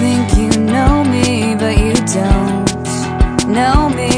think 0.00 0.34
you 0.38 0.48
know 0.62 1.04
me, 1.04 1.54
but 1.56 1.76
you 1.76 1.92
don't 2.16 2.72
know 3.56 3.90
me. 3.90 4.14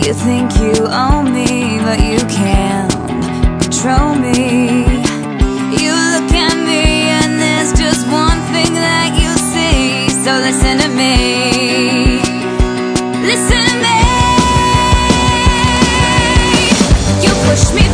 You 0.00 0.14
think 0.14 0.48
you 0.56 0.86
own 0.86 1.34
me, 1.34 1.78
but 1.86 2.00
you 2.00 2.18
can't 2.40 2.90
control 3.60 4.14
me. 4.14 4.86
You 5.82 5.92
look 6.12 6.30
at 6.46 6.56
me, 6.70 6.82
and 7.20 7.30
there's 7.42 7.72
just 7.74 8.08
one 8.08 8.40
thing 8.54 8.72
that 8.88 9.10
you 9.20 9.30
see. 9.52 10.08
So 10.24 10.30
listen 10.46 10.78
to 10.84 10.88
me. 11.02 11.14
Listen 13.30 13.62
to 13.68 13.76
me. 13.84 14.00
You 17.22 17.32
push 17.44 17.64
me. 17.74 17.87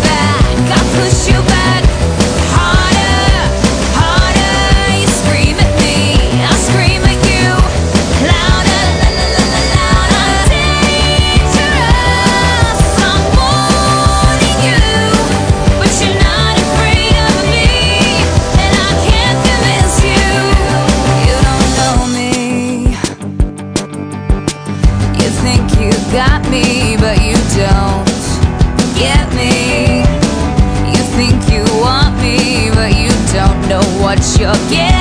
yo 34.44 34.52
quiero. 34.68 34.93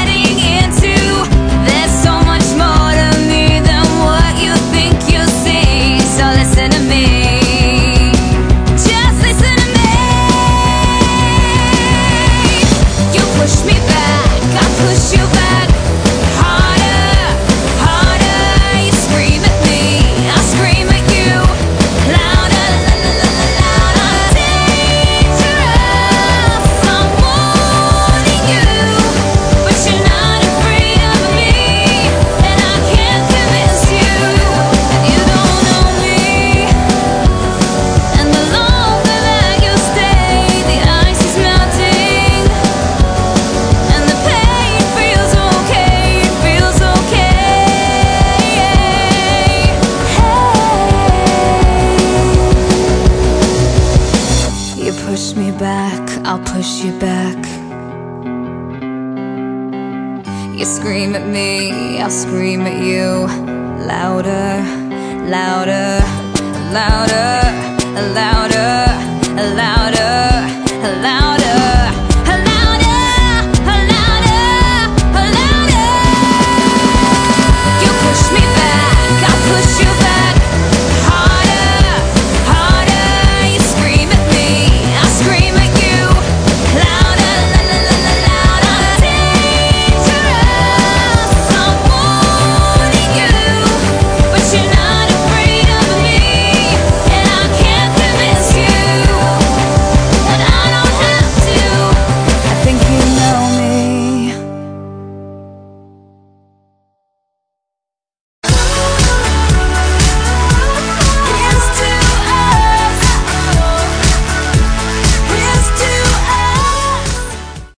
push 55.14 55.36
me 55.36 55.52
back, 55.52 56.10
I'll 56.26 56.40
push 56.40 56.84
you 56.84 56.92
back. 57.00 57.38
You 60.58 60.66
scream 60.66 61.16
at 61.16 61.28
me, 61.28 62.02
I'll 62.02 62.10
scream 62.10 62.62
at 62.62 62.82
you. 62.82 63.28
Louder, 63.86 64.64
louder, 65.30 66.00
louder. 66.74 67.23